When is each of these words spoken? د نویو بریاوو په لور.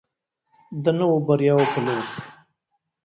د 0.83 0.85
نویو 0.99 1.23
بریاوو 1.27 1.71
په 1.73 1.79
لور. 1.85 2.05